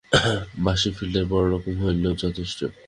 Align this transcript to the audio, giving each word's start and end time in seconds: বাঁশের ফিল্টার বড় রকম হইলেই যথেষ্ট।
বাঁশের 0.65 0.93
ফিল্টার 0.97 1.25
বড় 1.25 1.45
রকম 1.53 1.73
হইলেই 1.81 2.15
যথেষ্ট। 2.23 2.59